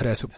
[0.00, 0.28] حراسو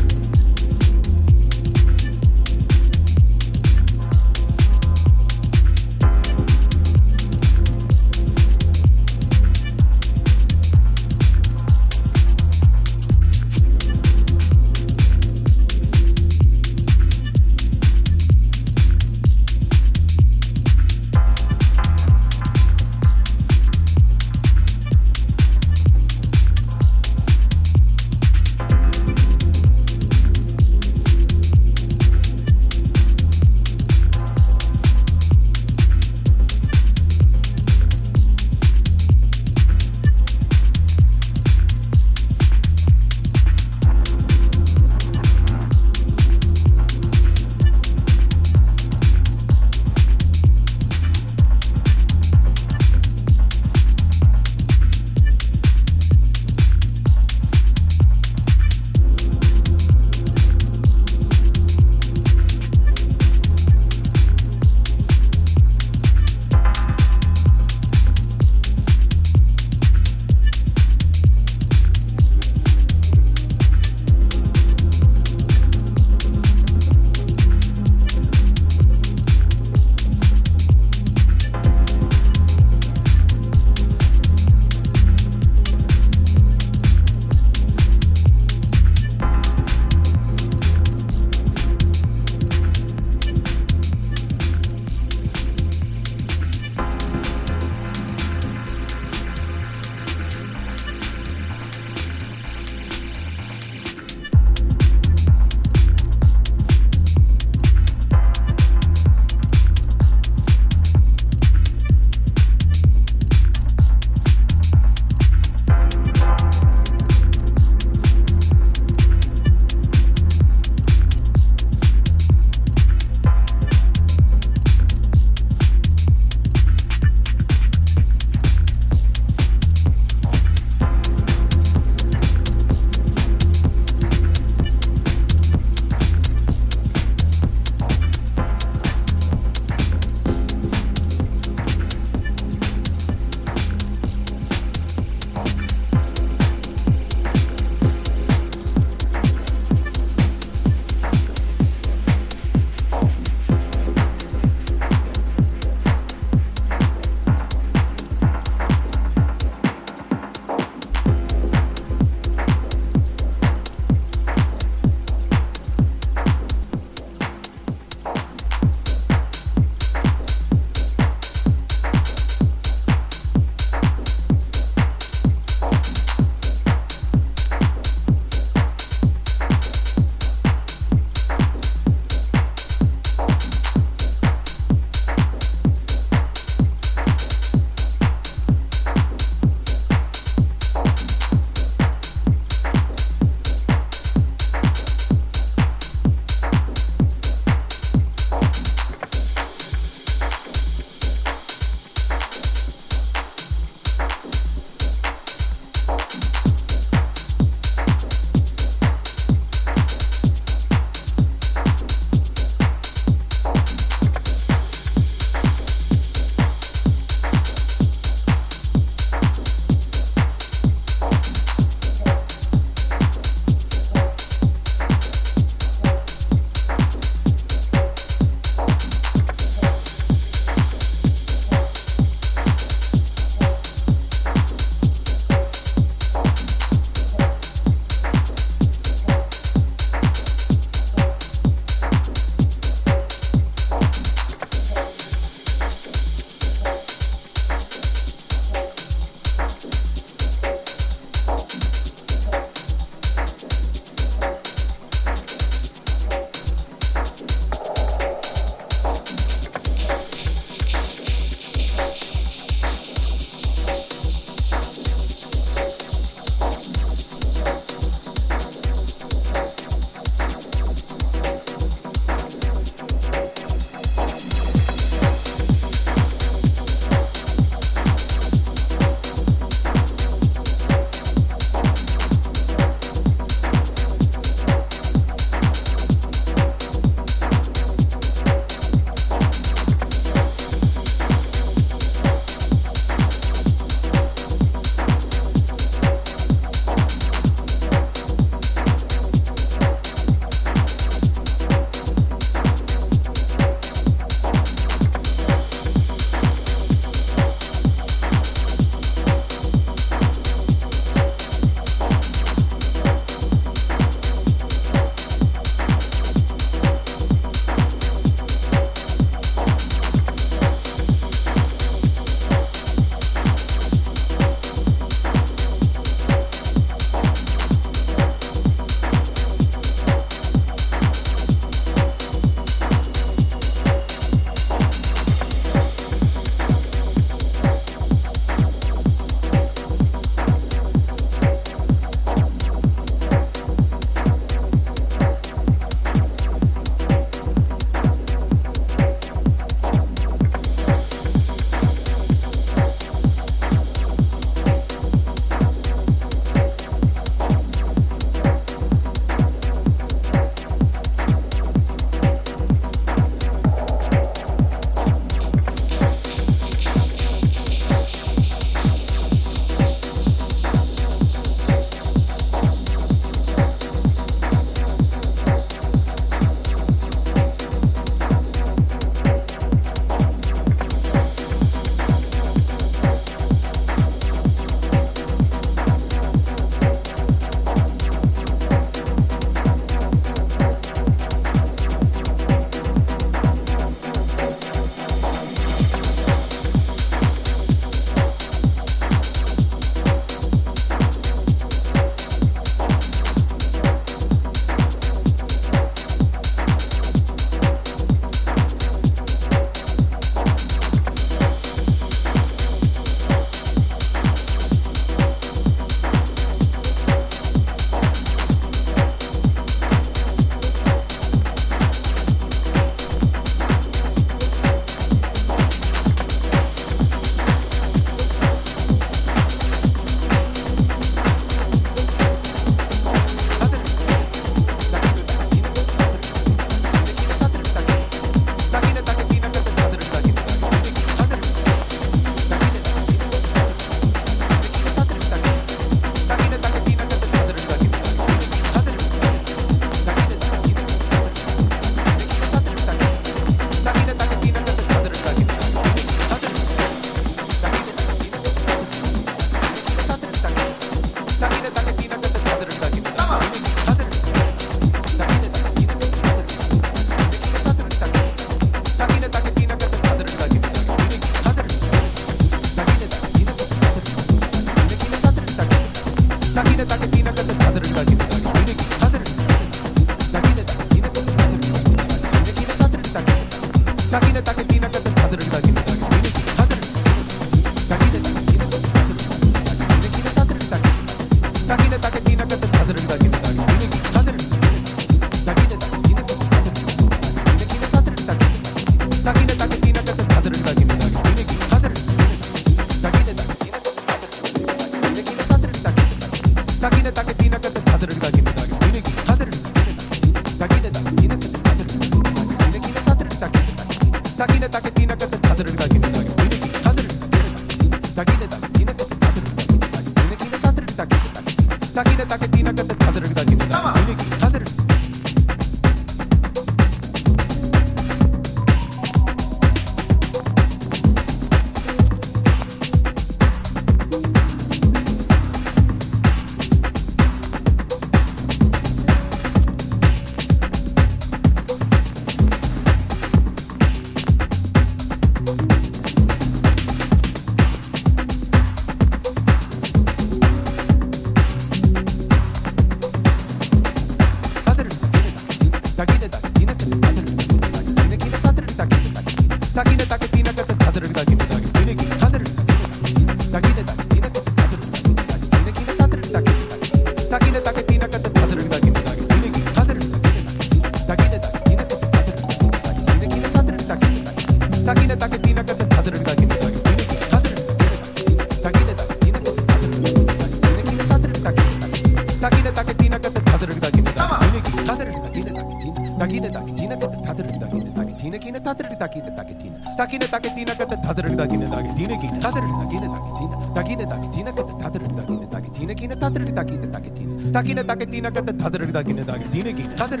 [597.98, 600.00] ina kata tadar da gine da gine ki tadar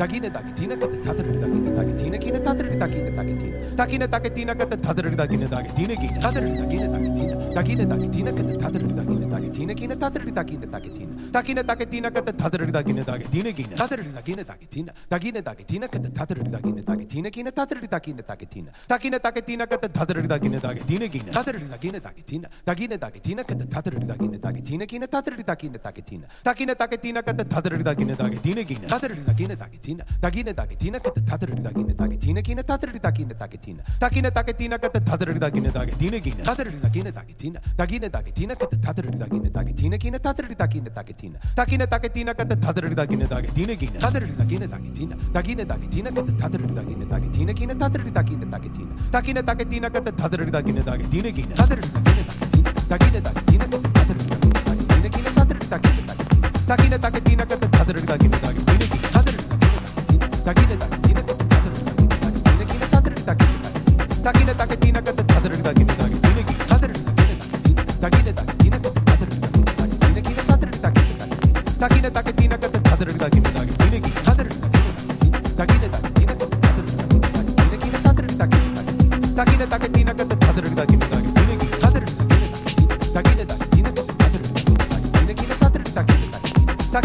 [0.00, 3.56] Takina takitina kata tatrin takina takitina kina tatrin takina takitina.
[3.76, 7.34] Takina takitina kata tatrin takina takitina kina tatrin takina takitina.
[7.56, 11.12] Takina takitina kata tatrin takina takitina kina tatrin takina takitina.
[11.36, 14.92] Takina takitina kata tatrin takina takitina kina tatrin takina takitina.
[15.12, 18.70] Takina takitina kata tatrin takina takitina kina tatrin takina takitina.
[18.88, 22.38] Takina takitina kata tatrin takina takitina kina tatrin takina takitina.
[22.56, 26.26] Takina takitina kata tatrin takina takitina kina tatrin takina takitina.
[26.42, 29.89] Takina takitina kata tatrin takina takitina kina tatrin takina takitina.
[29.98, 35.40] Taketina takine taketina kata tadrina takine taketina kine tadrina takine taketina takine taketina kata tadrina
[35.40, 40.86] takine taketina kine tadrina takine taketina takine taketina kata tadrina takine taketina kine tadrina takine
[40.86, 46.36] taketina takine taketina kata tadrina takine taketina kine tadrina takine taketina takine taketina kata
[48.20, 48.52] takine
[49.10, 51.46] takine taketina kata tadrina takine taketina kine
[59.14, 59.39] tadrina
[60.42, 60.54] 先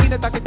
[0.09, 0.44] でだけ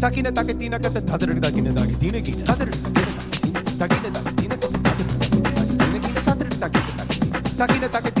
[0.00, 2.88] takine taketina kata tadrina takine taketina kine tadrina
[3.78, 5.18] takine taketina kata tadrina
[6.58, 8.15] takine kine tadrina